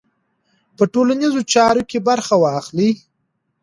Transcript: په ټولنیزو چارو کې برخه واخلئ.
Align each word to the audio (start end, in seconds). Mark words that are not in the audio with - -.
په 0.77 0.83
ټولنیزو 0.93 1.41
چارو 1.53 1.81
کې 1.89 1.99
برخه 2.07 2.35
واخلئ. 2.39 2.91